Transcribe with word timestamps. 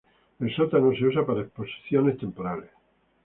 El 0.39 0.51
sótano 0.55 0.91
se 0.95 1.05
usa 1.05 1.23
para 1.27 1.41
exposiciones 1.41 2.17
temporales. 2.17 2.71